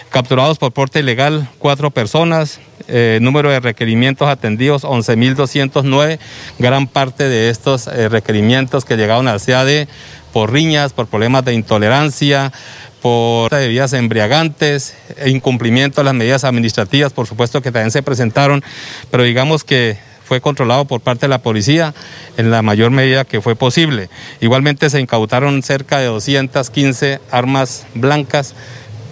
Capturados 0.10 0.58
por 0.58 0.72
porte 0.72 1.00
ilegal, 1.00 1.50
cuatro 1.60 1.92
personas. 1.92 2.60
Eh, 2.88 3.20
número 3.22 3.50
de 3.50 3.60
requerimientos 3.60 4.28
atendidos, 4.30 4.84
11.209. 4.84 6.20
Gran 6.58 6.88
parte 6.88 7.28
de 7.28 7.50
estos 7.50 7.88
eh, 7.88 8.08
requerimientos 8.10 8.86
que 8.86 8.96
llegaron 8.96 9.28
al 9.28 9.42
CAD 9.42 9.88
por 10.32 10.54
riñas, 10.54 10.94
por 10.94 11.08
problemas 11.08 11.44
de 11.44 11.54
intolerancia, 11.54 12.54
por 13.02 13.52
bebidas 13.52 13.94
embriagantes, 13.94 14.96
e 15.18 15.30
incumplimiento 15.30 16.02
de 16.02 16.06
las 16.06 16.14
medidas 16.14 16.44
administrativas, 16.44 17.14
por 17.14 17.28
supuesto 17.28 17.62
que 17.62 17.72
también 17.72 17.92
se 17.92 18.04
presentaron, 18.04 18.64
pero 19.12 19.24
digamos 19.24 19.64
que 19.64 19.98
fue 20.28 20.42
controlado 20.42 20.86
por 20.86 21.00
parte 21.00 21.22
de 21.22 21.30
la 21.30 21.42
policía 21.42 21.94
en 22.36 22.52
la 22.52 22.62
mayor 22.62 22.92
medida 22.92 23.24
que 23.24 23.42
fue 23.42 23.56
posible. 23.56 24.10
Igualmente 24.42 24.90
se 24.90 25.00
incautaron 25.00 25.64
cerca 25.64 26.00
de 26.00 26.08
215 26.08 27.22
armas 27.32 27.86
blancas 27.96 28.54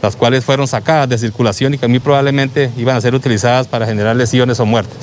las 0.01 0.15
cuales 0.15 0.43
fueron 0.43 0.67
sacadas 0.67 1.09
de 1.09 1.17
circulación 1.17 1.73
y 1.73 1.77
que 1.77 1.87
muy 1.87 1.99
probablemente 1.99 2.69
iban 2.77 2.95
a 2.95 3.01
ser 3.01 3.15
utilizadas 3.15 3.67
para 3.67 3.85
generar 3.85 4.15
lesiones 4.15 4.59
o 4.59 4.65
muertes. 4.65 4.97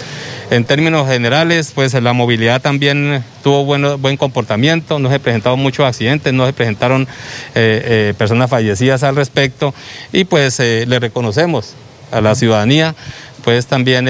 En 0.53 0.65
términos 0.65 1.09
generales, 1.09 1.73
pues 1.75 1.95
la 1.95 2.13
movilidad 2.13 2.61
también 2.61 3.25
tuvo 3.43 3.65
bueno, 3.65 3.97
buen 3.97 4.19
comportamiento, 4.19 4.99
no 4.99 5.11
se 5.11 5.19
presentaron 5.19 5.59
muchos 5.59 5.87
accidentes, 5.87 6.33
no 6.35 6.45
se 6.45 6.53
presentaron 6.53 7.09
eh, 7.55 7.83
eh, 7.85 8.15
personas 8.19 8.51
fallecidas 8.51 9.03
al 9.03 9.17
respecto 9.17 9.75
y 10.13 10.25
pues 10.25 10.61
eh, 10.61 10.85
le 10.87 10.99
reconocemos 10.99 11.75
a 12.11 12.21
la 12.21 12.35
ciudadanía 12.35 12.95
pues 13.43 13.67
también 13.67 14.09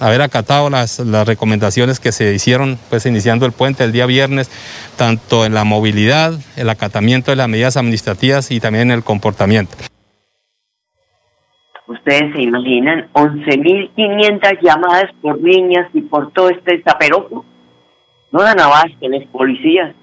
haber 0.00 0.22
acatado 0.22 0.70
las, 0.70 1.00
las, 1.00 1.26
recomendaciones 1.26 2.00
que 2.00 2.10
se 2.10 2.32
hicieron 2.32 2.78
pues 2.88 3.04
iniciando 3.04 3.44
el 3.44 3.52
puente 3.52 3.84
el 3.84 3.92
día 3.92 4.06
viernes, 4.06 4.48
tanto 4.96 5.44
en 5.44 5.52
la 5.52 5.64
movilidad, 5.64 6.32
el 6.54 6.70
acatamiento 6.70 7.32
de 7.32 7.36
las 7.36 7.48
medidas 7.48 7.76
administrativas 7.76 8.50
y 8.52 8.60
también 8.60 8.90
en 8.90 8.92
el 8.92 9.04
comportamiento. 9.04 9.76
Ustedes 11.88 12.34
se 12.34 12.42
imaginan 12.42 13.08
11.500 13.12 14.60
llamadas 14.60 15.12
por 15.22 15.40
niñas 15.40 15.88
y 15.92 16.00
por 16.00 16.32
todo 16.32 16.50
este 16.50 16.82
zaperoco. 16.82 17.44
No 18.32 18.42
dan 18.42 18.58
abasto 18.58 19.08
los 19.08 19.24
policías. 19.26 19.94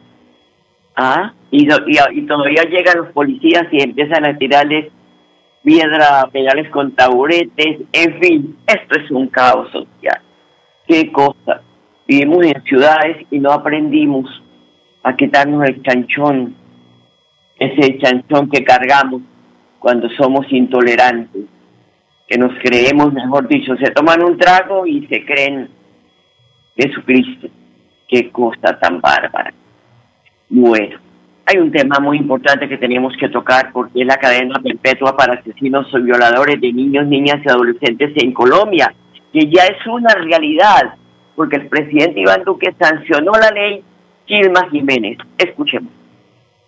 Ah, 0.95 1.33
y, 1.51 1.67
todavía 1.67 2.63
llegan 2.69 2.99
los 2.99 3.09
policías 3.09 3.65
y 3.71 3.81
empiezan 3.81 4.25
a 4.25 4.37
tirarles 4.37 4.91
piedra, 5.63 6.29
pedales 6.31 6.69
con 6.69 6.91
taburetes, 6.91 7.79
en 7.91 8.19
fin, 8.21 8.57
esto 8.67 8.99
es 8.99 9.11
un 9.11 9.27
caos 9.27 9.71
social. 9.71 10.21
Qué 10.87 11.11
cosa. 11.11 11.61
Vivimos 12.07 12.45
en 12.45 12.63
ciudades 12.63 13.25
y 13.31 13.39
no 13.39 13.51
aprendimos 13.51 14.29
a 15.03 15.15
quitarnos 15.15 15.67
el 15.67 15.81
chanchón, 15.81 16.55
ese 17.57 17.97
chanchón 17.97 18.49
que 18.49 18.63
cargamos 18.63 19.21
cuando 19.79 20.09
somos 20.11 20.45
intolerantes 20.51 21.52
que 22.33 22.39
nos 22.39 22.53
creemos, 22.63 23.13
mejor 23.13 23.47
dicho, 23.47 23.75
se 23.75 23.91
toman 23.91 24.23
un 24.23 24.35
trago 24.39 24.87
y 24.87 25.05
se 25.05 25.23
creen 25.23 25.69
Jesucristo. 26.75 27.47
Qué 28.07 28.31
cosa 28.31 28.75
tan 28.81 28.99
bárbara. 28.99 29.53
Bueno, 30.49 30.97
hay 31.45 31.57
un 31.57 31.71
tema 31.71 31.99
muy 31.99 32.17
importante 32.17 32.67
que 32.67 32.79
tenemos 32.79 33.13
que 33.19 33.29
tocar 33.29 33.71
porque 33.71 34.01
es 34.01 34.07
la 34.07 34.17
cadena 34.17 34.59
perpetua 34.63 35.15
para 35.15 35.35
asesinos 35.35 35.93
o 35.93 36.01
violadores 36.01 36.59
de 36.59 36.73
niños, 36.73 37.05
niñas 37.05 37.39
y 37.45 37.49
adolescentes 37.49 38.11
en 38.15 38.33
Colombia, 38.33 38.91
que 39.31 39.41
ya 39.41 39.65
es 39.65 39.85
una 39.85 40.15
realidad, 40.15 40.95
porque 41.35 41.57
el 41.57 41.67
presidente 41.67 42.19
Iván 42.19 42.43
Duque 42.43 42.73
sancionó 42.79 43.33
la 43.33 43.51
ley 43.51 43.83
Gilma 44.25 44.67
Jiménez. 44.71 45.19
Escuchemos. 45.37 45.93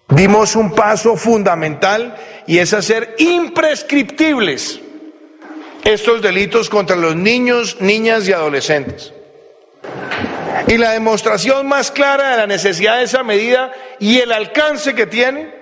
Dimos 0.10 0.56
un 0.56 0.76
paso 0.76 1.18
fundamental 1.18 2.14
y 2.46 2.60
es 2.60 2.72
hacer 2.76 3.16
imprescriptibles 3.18 4.85
estos 5.86 6.22
delitos 6.22 6.70
contra 6.70 6.96
los 6.96 7.16
niños, 7.16 7.78
niñas 7.80 8.28
y 8.28 8.34
adolescentes. 8.34 9.14
Y 10.68 10.78
la 10.78 10.92
demostración 10.92 11.68
más 11.68 11.92
clara 11.92 12.32
de 12.32 12.38
la 12.38 12.48
necesidad 12.48 12.98
de 12.98 13.04
esa 13.04 13.24
medida 13.24 13.72
y 14.00 14.18
el 14.18 14.32
alcance 14.32 14.96
que 14.96 15.06
tiene 15.06 15.54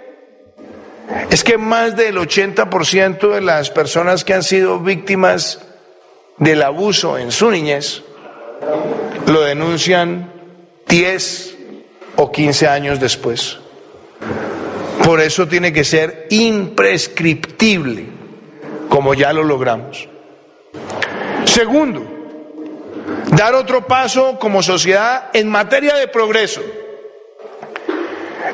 es 1.29 1.43
que 1.43 1.57
más 1.57 1.97
del 1.97 2.15
80% 2.17 3.33
de 3.33 3.41
las 3.41 3.69
personas 3.69 4.23
que 4.23 4.33
han 4.33 4.43
sido 4.43 4.79
víctimas 4.79 5.59
del 6.37 6.63
abuso 6.63 7.17
en 7.17 7.31
su 7.31 7.51
niñez 7.51 8.01
lo 9.27 9.41
denuncian 9.41 10.31
10 10.87 11.57
o 12.15 12.31
15 12.31 12.67
años 12.67 12.99
después. 13.01 13.57
Por 15.03 15.19
eso 15.19 15.47
tiene 15.47 15.73
que 15.73 15.83
ser 15.83 16.27
imprescriptible, 16.29 18.05
como 18.87 19.13
ya 19.13 19.33
lo 19.33 19.43
logramos. 19.43 20.12
Segundo, 21.45 22.03
dar 23.31 23.55
otro 23.55 23.85
paso 23.87 24.37
como 24.39 24.63
sociedad 24.63 25.29
en 25.33 25.49
materia 25.49 25.95
de 25.95 26.07
progreso, 26.07 26.61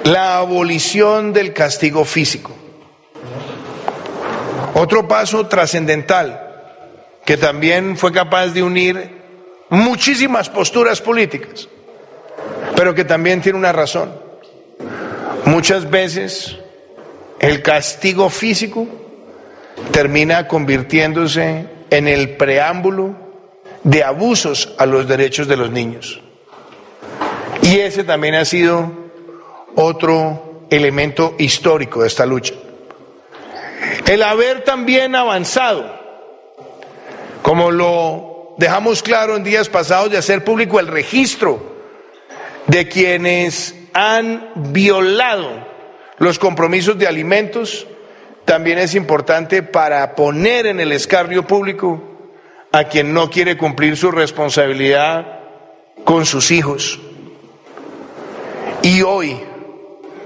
la 0.04 0.38
abolición 0.38 1.34
del 1.34 1.54
castigo 1.54 2.06
físico. 2.06 2.52
Otro 4.74 5.08
paso 5.08 5.48
trascendental 5.48 6.46
que 7.26 7.38
también 7.38 7.98
fue 7.98 8.12
capaz 8.12 8.48
de 8.48 8.64
unir 8.64 9.20
muchísimas 9.70 10.50
posturas 10.50 11.02
políticas, 11.02 11.68
pero 12.76 12.94
que 12.96 13.06
también 13.06 13.42
tiene 13.42 13.58
una 13.58 13.72
razón. 13.72 14.12
Muchas 15.46 15.90
veces 15.90 16.58
el 17.40 17.62
castigo 17.62 18.30
físico 18.30 18.88
termina 19.92 20.48
convirtiéndose 20.48 21.79
en 21.90 22.08
el 22.08 22.38
preámbulo 22.38 23.16
de 23.84 24.04
abusos 24.04 24.74
a 24.78 24.86
los 24.86 25.08
derechos 25.08 25.48
de 25.48 25.58
los 25.58 25.72
niños. 25.72 26.22
Y 27.62 27.80
ese 27.80 28.04
también 28.04 28.36
ha 28.36 28.46
sido 28.46 28.92
otro 29.76 30.66
elemento 30.70 31.36
histórico 31.38 32.02
de 32.02 32.08
esta 32.08 32.26
lucha. 32.26 32.54
El 34.06 34.24
haber 34.24 34.64
también 34.64 35.16
avanzado, 35.16 36.00
como 37.42 37.72
lo 37.72 38.56
dejamos 38.58 39.04
claro 39.04 39.36
en 39.36 39.44
días 39.44 39.70
pasados, 39.70 40.12
de 40.12 40.18
hacer 40.18 40.44
público 40.44 40.80
el 40.80 40.88
registro 40.88 41.62
de 42.68 42.88
quienes 42.88 43.76
han 43.94 44.52
violado 44.74 45.68
los 46.18 46.38
compromisos 46.38 46.98
de 46.98 47.08
alimentos 47.08 47.88
también 48.50 48.80
es 48.80 48.96
importante 48.96 49.62
para 49.62 50.16
poner 50.16 50.66
en 50.66 50.80
el 50.80 50.92
escarnio 50.92 51.46
público 51.46 52.02
a 52.72 52.86
quien 52.86 53.14
no 53.14 53.30
quiere 53.30 53.56
cumplir 53.58 53.96
su 53.96 54.10
responsabilidad 54.10 55.42
con 56.04 56.26
sus 56.26 56.50
hijos. 56.50 57.00
Y 58.82 59.04
hoy, 59.04 59.40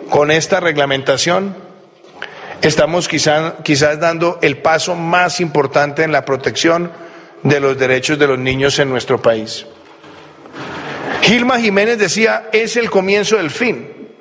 con 0.10 0.32
esta 0.32 0.62
reglamentación, 0.62 1.54
estamos 2.62 3.10
quizás 3.10 4.00
dando 4.00 4.40
el 4.42 4.60
paso 4.60 4.96
más 4.96 5.42
importante 5.42 6.04
en 6.04 6.14
la 6.14 6.24
protección 6.24 6.94
de 7.42 7.60
los 7.60 7.78
derechos 7.78 8.18
de 8.18 8.28
los 8.28 8.40
niños 8.40 8.80
en 8.80 8.90
nuestro 8.90 9.22
país. 9.22 9.66
Gilma 11.24 11.60
Jiménez 11.60 11.98
decía, 11.98 12.48
es 12.54 12.78
el 12.78 12.90
comienzo 12.90 13.36
del 13.36 13.52
fin. 13.52 14.14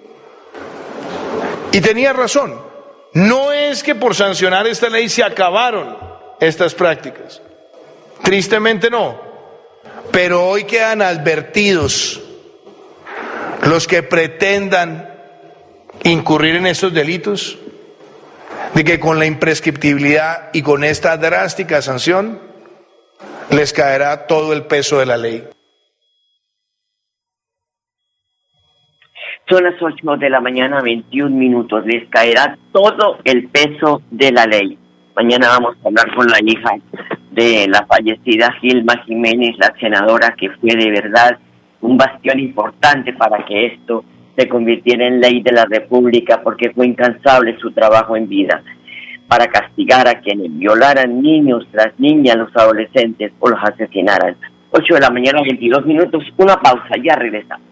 Y 1.70 1.80
tenía 1.80 2.12
razón. 2.12 2.71
No 3.14 3.52
es 3.52 3.82
que 3.82 3.94
por 3.94 4.14
sancionar 4.14 4.66
esta 4.66 4.88
ley 4.88 5.08
se 5.08 5.22
acabaron 5.22 5.98
estas 6.40 6.74
prácticas. 6.74 7.42
Tristemente 8.22 8.90
no. 8.90 9.20
Pero 10.10 10.46
hoy 10.46 10.64
quedan 10.64 11.02
advertidos 11.02 12.20
los 13.62 13.86
que 13.86 14.02
pretendan 14.02 15.12
incurrir 16.04 16.56
en 16.56 16.66
estos 16.66 16.92
delitos, 16.92 17.58
de 18.74 18.84
que 18.84 18.98
con 18.98 19.18
la 19.18 19.26
imprescriptibilidad 19.26 20.50
y 20.52 20.62
con 20.62 20.82
esta 20.82 21.16
drástica 21.16 21.82
sanción 21.82 22.40
les 23.50 23.72
caerá 23.72 24.26
todo 24.26 24.52
el 24.52 24.64
peso 24.64 24.98
de 24.98 25.06
la 25.06 25.16
ley. 25.16 25.48
Son 29.52 29.64
las 29.64 29.74
8 29.82 30.16
de 30.16 30.30
la 30.30 30.40
mañana, 30.40 30.80
21 30.80 31.36
minutos. 31.36 31.84
Les 31.84 32.08
caerá 32.08 32.56
todo 32.72 33.18
el 33.22 33.48
peso 33.48 34.00
de 34.10 34.32
la 34.32 34.46
ley. 34.46 34.78
Mañana 35.14 35.48
vamos 35.48 35.76
a 35.76 35.88
hablar 35.88 36.14
con 36.14 36.26
la 36.26 36.38
hija 36.42 36.70
de 37.32 37.66
la 37.68 37.84
fallecida 37.84 38.50
Gilma 38.62 38.94
Jiménez, 39.04 39.54
la 39.58 39.74
senadora 39.78 40.34
que 40.38 40.48
fue 40.52 40.74
de 40.74 40.90
verdad 40.90 41.36
un 41.82 41.98
bastión 41.98 42.40
importante 42.40 43.12
para 43.12 43.44
que 43.44 43.66
esto 43.66 44.06
se 44.38 44.48
convirtiera 44.48 45.06
en 45.06 45.20
ley 45.20 45.42
de 45.42 45.52
la 45.52 45.66
República 45.66 46.40
porque 46.42 46.70
fue 46.70 46.86
incansable 46.86 47.58
su 47.58 47.72
trabajo 47.72 48.16
en 48.16 48.30
vida 48.30 48.62
para 49.28 49.48
castigar 49.48 50.08
a 50.08 50.20
quienes 50.20 50.56
violaran 50.56 51.20
niños, 51.20 51.68
las 51.74 51.92
niñas, 51.98 52.38
los 52.38 52.56
adolescentes 52.56 53.32
o 53.38 53.50
los 53.50 53.62
asesinaran. 53.62 54.34
8 54.70 54.94
de 54.94 55.00
la 55.00 55.10
mañana, 55.10 55.42
22 55.42 55.84
minutos, 55.84 56.24
una 56.38 56.56
pausa, 56.56 56.94
ya 57.04 57.16
regresamos. 57.16 57.71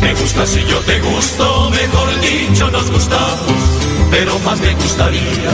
Me 0.00 0.14
gusta 0.14 0.46
si 0.46 0.64
yo 0.64 0.78
te 0.80 1.00
gusto, 1.00 1.70
mejor 1.70 2.20
dicho 2.20 2.70
nos 2.70 2.90
gustamos. 2.90 3.86
Pero 4.10 4.38
más 4.40 4.60
me 4.60 4.72
gustaría 4.74 5.50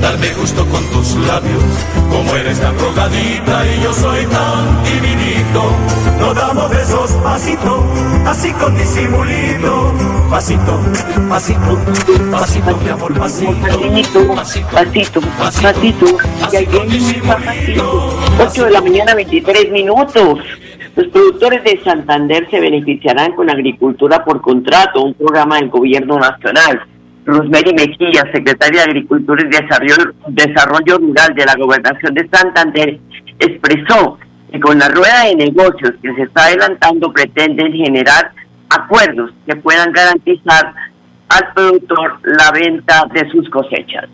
darme 0.00 0.32
gusto 0.34 0.66
con 0.66 0.84
tus 0.86 1.14
labios. 1.26 1.62
Como 2.08 2.34
eres 2.34 2.58
tan 2.60 2.78
rogadita 2.78 3.66
y 3.66 3.82
yo 3.82 3.92
soy 3.92 4.24
tan 4.26 4.84
divinito. 4.84 5.62
No 6.18 6.34
damos 6.34 6.72
esos 6.72 7.10
pasitos, 7.22 7.84
así 8.26 8.52
con 8.52 8.76
disimulito. 8.76 9.94
Pasito, 10.30 10.80
pasito, 11.28 11.78
pasito, 12.30 12.76
mi 12.78 12.88
amor, 12.88 13.18
pasito. 13.18 13.52
Pasito, 14.34 14.34
pasito, 14.74 15.20
pasito. 15.38 16.06
Y 16.52 16.56
ahí 16.56 16.66
viene 16.66 17.20
un 17.20 17.28
pasito. 17.28 18.18
8 18.40 18.64
de 18.64 18.70
la 18.70 18.80
mañana, 18.80 19.14
23 19.14 19.70
minutos. 19.70 20.38
Los 21.00 21.08
productores 21.12 21.64
de 21.64 21.80
Santander 21.82 22.46
se 22.50 22.60
beneficiarán 22.60 23.32
con 23.32 23.48
agricultura 23.48 24.22
por 24.22 24.42
contrato, 24.42 25.02
un 25.02 25.14
programa 25.14 25.56
del 25.56 25.70
gobierno 25.70 26.18
nacional. 26.18 26.82
Rosemary 27.24 27.72
Mejía, 27.72 28.30
secretaria 28.30 28.82
de 28.82 28.90
Agricultura 28.90 29.42
y 29.42 29.48
Desarrollo, 29.48 30.12
Desarrollo 30.28 30.98
Rural 30.98 31.34
de 31.34 31.46
la 31.46 31.54
Gobernación 31.54 32.12
de 32.12 32.28
Santander, 32.28 33.00
expresó 33.38 34.18
que 34.52 34.60
con 34.60 34.78
la 34.78 34.88
rueda 34.88 35.24
de 35.24 35.36
negocios 35.36 35.92
que 36.02 36.14
se 36.14 36.22
está 36.24 36.44
adelantando 36.44 37.10
pretenden 37.10 37.72
generar 37.72 38.32
acuerdos 38.68 39.30
que 39.46 39.56
puedan 39.56 39.92
garantizar 39.92 40.74
al 41.30 41.52
productor 41.54 42.18
la 42.24 42.50
venta 42.50 43.06
de 43.14 43.26
sus 43.30 43.48
cosechas. 43.48 44.04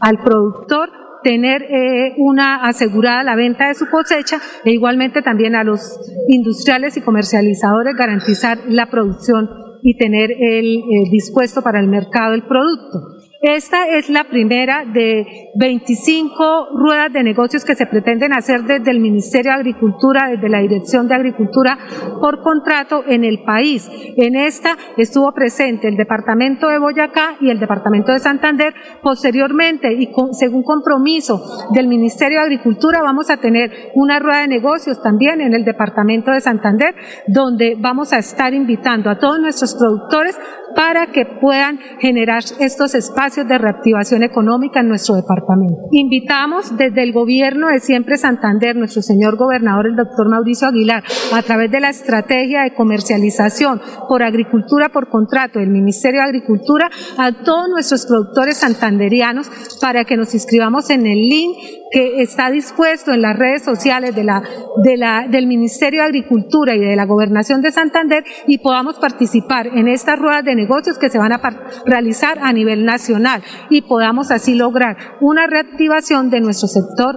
Al 0.00 0.18
productor 0.18 0.99
tener 1.22 1.62
eh, 1.62 2.14
una 2.18 2.66
asegurada 2.66 3.22
la 3.22 3.36
venta 3.36 3.68
de 3.68 3.74
su 3.74 3.86
cosecha 3.88 4.38
e 4.64 4.72
igualmente 4.72 5.22
también 5.22 5.54
a 5.54 5.64
los 5.64 5.98
industriales 6.28 6.96
y 6.96 7.02
comercializadores 7.02 7.94
garantizar 7.96 8.58
la 8.68 8.90
producción 8.90 9.48
y 9.82 9.96
tener 9.96 10.30
el 10.32 10.76
eh, 10.76 11.10
dispuesto 11.10 11.62
para 11.62 11.80
el 11.80 11.88
mercado 11.88 12.34
el 12.34 12.42
producto. 12.42 13.19
Esta 13.42 13.88
es 13.88 14.10
la 14.10 14.24
primera 14.24 14.84
de 14.84 15.50
25 15.54 16.68
ruedas 16.74 17.10
de 17.10 17.22
negocios 17.22 17.64
que 17.64 17.74
se 17.74 17.86
pretenden 17.86 18.34
hacer 18.34 18.64
desde 18.64 18.90
el 18.90 19.00
Ministerio 19.00 19.52
de 19.52 19.56
Agricultura, 19.56 20.28
desde 20.28 20.50
la 20.50 20.60
Dirección 20.60 21.08
de 21.08 21.14
Agricultura 21.14 21.78
por 22.20 22.42
contrato 22.42 23.02
en 23.06 23.24
el 23.24 23.42
país. 23.42 23.90
En 24.18 24.36
esta 24.36 24.76
estuvo 24.98 25.32
presente 25.32 25.88
el 25.88 25.96
Departamento 25.96 26.68
de 26.68 26.78
Boyacá 26.78 27.36
y 27.40 27.48
el 27.48 27.58
Departamento 27.58 28.12
de 28.12 28.18
Santander. 28.18 28.74
Posteriormente, 29.02 29.90
y 29.90 30.12
según 30.32 30.62
compromiso 30.62 31.40
del 31.72 31.88
Ministerio 31.88 32.40
de 32.40 32.44
Agricultura, 32.44 33.00
vamos 33.00 33.30
a 33.30 33.38
tener 33.38 33.90
una 33.94 34.18
rueda 34.18 34.42
de 34.42 34.48
negocios 34.48 35.02
también 35.02 35.40
en 35.40 35.54
el 35.54 35.64
Departamento 35.64 36.30
de 36.30 36.42
Santander, 36.42 36.94
donde 37.26 37.74
vamos 37.78 38.12
a 38.12 38.18
estar 38.18 38.52
invitando 38.52 39.08
a 39.08 39.18
todos 39.18 39.40
nuestros 39.40 39.74
productores 39.76 40.38
para 40.74 41.08
que 41.08 41.26
puedan 41.40 41.78
generar 41.98 42.42
estos 42.58 42.94
espacios 42.94 43.46
de 43.48 43.58
reactivación 43.58 44.22
económica 44.22 44.80
en 44.80 44.88
nuestro 44.88 45.16
departamento. 45.16 45.76
Invitamos 45.92 46.76
desde 46.76 47.02
el 47.02 47.12
gobierno 47.12 47.68
de 47.68 47.80
Siempre 47.80 48.18
Santander, 48.18 48.76
nuestro 48.76 49.02
señor 49.02 49.36
gobernador, 49.36 49.86
el 49.86 49.96
doctor 49.96 50.28
Mauricio 50.28 50.68
Aguilar, 50.68 51.02
a 51.32 51.42
través 51.42 51.70
de 51.70 51.80
la 51.80 51.90
estrategia 51.90 52.62
de 52.62 52.74
comercialización 52.74 53.80
por 54.08 54.22
agricultura 54.22 54.88
por 54.88 55.08
contrato 55.08 55.58
del 55.58 55.70
Ministerio 55.70 56.20
de 56.20 56.26
Agricultura, 56.26 56.90
a 57.18 57.32
todos 57.44 57.68
nuestros 57.68 58.06
productores 58.06 58.58
santanderianos 58.58 59.50
para 59.80 60.04
que 60.04 60.16
nos 60.16 60.34
inscribamos 60.34 60.90
en 60.90 61.06
el 61.06 61.18
link 61.18 61.79
que 61.90 62.22
está 62.22 62.50
dispuesto 62.50 63.12
en 63.12 63.22
las 63.22 63.38
redes 63.38 63.64
sociales 63.64 64.14
de 64.14 64.24
la, 64.24 64.42
de 64.84 64.96
la, 64.96 65.26
del 65.28 65.46
Ministerio 65.46 66.00
de 66.00 66.06
Agricultura 66.06 66.74
y 66.74 66.78
de 66.78 66.96
la 66.96 67.04
Gobernación 67.04 67.62
de 67.62 67.72
Santander 67.72 68.24
y 68.46 68.58
podamos 68.58 68.98
participar 68.98 69.66
en 69.66 69.88
estas 69.88 70.18
ruedas 70.18 70.44
de 70.44 70.54
negocios 70.54 70.98
que 70.98 71.10
se 71.10 71.18
van 71.18 71.32
a 71.32 71.40
realizar 71.86 72.38
a 72.40 72.52
nivel 72.52 72.84
nacional 72.84 73.42
y 73.70 73.82
podamos 73.82 74.30
así 74.30 74.54
lograr 74.54 74.96
una 75.20 75.46
reactivación 75.46 76.30
de 76.30 76.40
nuestro 76.40 76.68
sector 76.68 77.16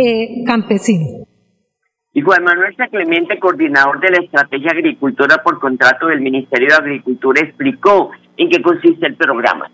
eh, 0.00 0.44
campesino. 0.46 1.26
Y 2.12 2.22
Juan 2.22 2.44
Manuel 2.44 2.74
Clemente, 2.90 3.38
coordinador 3.38 4.00
de 4.00 4.10
la 4.10 4.24
Estrategia 4.24 4.70
Agricultura 4.70 5.42
por 5.44 5.60
contrato 5.60 6.06
del 6.06 6.22
Ministerio 6.22 6.68
de 6.68 6.74
Agricultura, 6.74 7.42
explicó 7.42 8.10
en 8.38 8.48
qué 8.48 8.62
consiste 8.62 9.06
el 9.06 9.16
programa. 9.16 9.70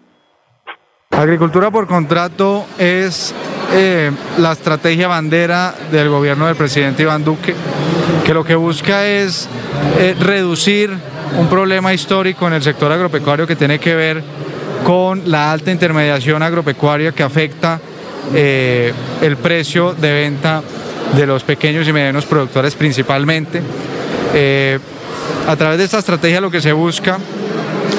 Agricultura 1.13 1.71
por 1.71 1.87
contrato 1.87 2.67
es 2.79 3.35
eh, 3.75 4.11
la 4.39 4.53
estrategia 4.53 5.09
bandera 5.09 5.75
del 5.93 6.09
gobierno 6.09 6.47
del 6.47 6.57
presidente 6.57 7.03
Iván 7.03 7.23
Duque, 7.23 7.55
que 8.25 8.33
lo 8.33 8.43
que 8.43 8.55
busca 8.55 9.07
es 9.07 9.47
eh, 9.99 10.17
reducir 10.19 10.91
un 11.39 11.49
problema 11.49 11.93
histórico 11.93 12.47
en 12.47 12.55
el 12.55 12.63
sector 12.63 12.91
agropecuario 12.91 13.47
que 13.47 13.57
tiene 13.57 13.79
que 13.79 13.95
ver 13.95 14.23
con 14.85 15.31
la 15.31 15.53
alta 15.53 15.71
intermediación 15.71 16.43
agropecuaria 16.43 17.13
que 17.13 17.23
afecta 17.23 17.79
eh, 18.35 18.93
el 19.21 19.37
precio 19.37 19.93
de 19.93 20.13
venta 20.13 20.63
de 21.15 21.27
los 21.27 21.45
pequeños 21.45 21.87
y 21.87 21.93
medianos 21.93 22.25
productores 22.25 22.75
principalmente. 22.75 23.61
a 25.47 25.57
través 25.57 25.79
de 25.79 25.85
esta 25.85 25.99
estrategia 25.99 26.41
lo 26.41 26.51
que 26.51 26.63
se 26.63 26.73
busca 26.73 27.19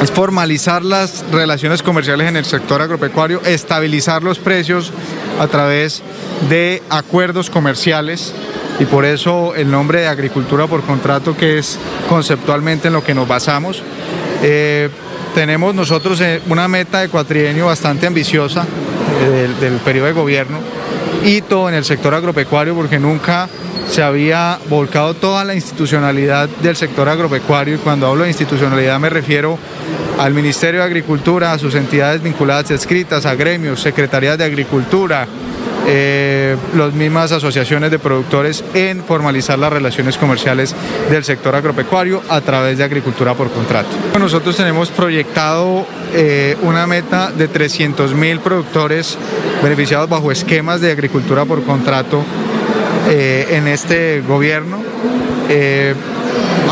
es 0.04 0.12
formalizar 0.12 0.84
las 0.84 1.24
relaciones 1.32 1.82
comerciales 1.82 2.28
en 2.28 2.36
el 2.36 2.46
sector 2.46 2.82
agropecuario, 2.82 3.42
estabilizar 3.46 4.22
los 4.22 4.38
precios 4.38 4.92
a 5.39 5.48
través 5.48 6.02
de 6.50 6.84
acuerdos 6.89 7.50
comerciales 7.50 8.34
y 8.80 8.86
por 8.86 9.06
eso 9.06 9.56
el 9.56 9.72
nombre 9.72 10.02
de 10.02 10.08
agricultura 10.08 10.68
por 10.68 10.82
contrato 10.84 11.38
que 11.38 11.58
es 11.58 11.80
conceptualmente 12.10 12.88
en 12.88 12.94
lo 12.94 13.04
que 13.04 13.13
nos 13.13 13.28
basamos. 13.28 13.82
Eh, 14.42 14.89
tenemos 15.34 15.74
nosotros 15.74 16.20
eh, 16.20 16.42
una 16.50 16.68
meta 16.68 17.00
de 17.00 17.08
cuatrienio 17.08 17.68
bastante 17.68 18.06
ambiciosa 18.06 18.66
eh, 19.22 19.30
del, 19.30 19.60
del 19.60 19.80
periodo 19.80 20.08
de 20.08 20.13
gobierno, 20.13 20.60
hito 21.24 21.70
en 21.70 21.76
el 21.76 21.86
sector 21.86 22.13
agropecuario 22.13 22.76
porque 22.76 23.00
nunca 23.00 23.48
se 23.89 24.02
había 24.02 24.60
volcado 24.70 25.13
toda 25.13 25.44
la 25.46 25.54
institucionalidad 25.54 26.50
del 26.50 26.76
sector 26.76 27.08
agropecuario 27.08 27.76
y 27.76 27.78
cuando 27.78 28.08
hablo 28.08 28.24
de 28.24 28.30
institucionalidad 28.30 29.00
me 29.00 29.10
refiero 29.10 29.58
al 30.24 30.34
Ministerio 30.34 30.80
de 30.80 30.86
Agricultura, 30.86 31.52
a 31.52 31.60
sus 31.60 31.76
entidades 31.76 32.24
vinculadas 32.24 32.72
escritas, 32.72 33.26
a 33.26 33.36
gremios, 33.36 33.82
secretarías 33.82 34.38
de 34.38 34.46
Agricultura, 34.46 35.28
eh, 35.86 36.56
las 36.78 36.94
mismas 36.94 37.34
asociaciones 37.34 37.92
de 37.92 38.00
productores 38.00 38.64
en 38.74 39.04
formalizar 39.04 39.60
las 39.60 39.74
relaciones 39.74 40.18
comerciales 40.18 40.74
del 41.10 41.26
sector 41.26 41.54
agropecuario 41.56 42.22
a 42.30 42.40
través 42.40 42.78
de 42.78 42.86
agricultura 42.86 43.34
por 43.34 43.52
contrato. 43.52 43.90
Nosotros 44.18 44.56
tenemos 44.56 44.92
proyectado 44.92 45.86
eh, 46.14 46.56
una 46.62 46.88
meta 46.88 47.30
de 47.30 47.50
300 47.50 48.14
mil 48.14 48.40
productores 48.40 49.18
beneficiados 49.62 50.08
bajo 50.08 50.32
esquemas 50.32 50.80
de 50.80 50.94
agricultura 50.94 51.44
por 51.44 51.64
contrato 51.64 52.24
eh, 53.10 53.48
en 53.50 53.68
este 53.68 54.22
gobierno. 54.22 54.82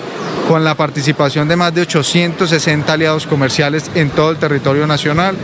con 0.48 0.64
la 0.64 0.74
participación 0.74 1.46
de 1.46 1.54
más 1.54 1.72
de 1.72 1.82
860 1.82 2.92
aliados 2.92 3.28
comerciales 3.28 3.94
en 3.94 4.10
todo 4.10 4.32
el 4.32 4.38
territorio 4.38 4.88
nacional. 4.88 5.36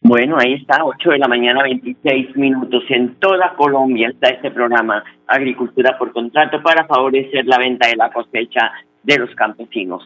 Bueno, 0.00 0.36
ahí 0.36 0.54
está, 0.54 0.82
8 0.82 1.10
de 1.10 1.18
la 1.18 1.28
mañana, 1.28 1.62
26 1.62 2.34
minutos. 2.34 2.82
En 2.88 3.20
toda 3.20 3.54
Colombia 3.54 4.08
está 4.08 4.30
este 4.30 4.50
programa 4.50 5.04
Agricultura 5.28 5.96
por 5.96 6.12
Contrato 6.12 6.60
para 6.60 6.88
favorecer 6.88 7.46
la 7.46 7.58
venta 7.58 7.86
de 7.86 7.94
la 7.94 8.10
cosecha 8.10 8.72
de 9.02 9.18
los 9.18 9.34
campesinos. 9.34 10.02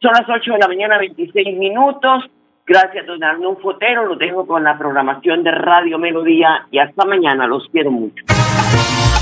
Son 0.00 0.12
las 0.12 0.28
8 0.28 0.52
de 0.52 0.58
la 0.58 0.68
mañana, 0.68 0.98
26 0.98 1.56
minutos. 1.56 2.24
Gracias, 2.66 3.06
don 3.06 3.22
Arnulfo 3.22 3.72
Fotero. 3.72 4.06
Los 4.06 4.18
dejo 4.18 4.46
con 4.46 4.64
la 4.64 4.78
programación 4.78 5.42
de 5.42 5.50
Radio 5.50 5.98
Melodía 5.98 6.66
y 6.70 6.78
hasta 6.78 7.04
mañana. 7.04 7.46
Los 7.46 7.68
quiero 7.70 7.90
mucho. 7.90 8.24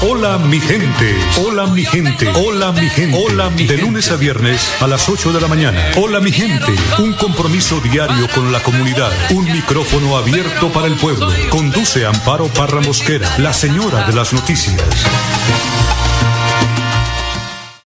Hola 0.05 0.37
mi 0.39 0.59
gente, 0.59 1.15
hola 1.47 1.65
mi 1.69 1.85
gente, 1.85 2.27
hola 2.45 2.73
mi 2.73 2.89
gente, 2.89 3.17
hola 3.17 3.51
mi 3.51 3.67
De 3.67 3.77
lunes 3.79 4.11
a 4.11 4.17
viernes 4.17 4.83
a 4.83 4.89
las 4.89 5.09
8 5.09 5.33
de 5.33 5.41
la 5.41 5.47
mañana. 5.47 5.79
Hola 5.97 6.19
mi 6.19 6.33
gente, 6.33 6.73
un 6.99 7.13
compromiso 7.13 7.81
diario 7.81 8.27
con 8.35 8.51
la 8.51 8.59
comunidad, 8.61 9.13
un 9.31 9.45
micrófono 9.45 10.17
abierto 10.17 10.73
para 10.73 10.89
el 10.89 10.95
pueblo. 10.95 11.29
Conduce 11.51 12.05
Amparo 12.05 12.47
Parra 12.49 12.81
Mosquera, 12.81 13.29
la 13.39 13.53
señora 13.53 14.05
de 14.05 14.15
las 14.15 14.33
noticias. 14.33 16.02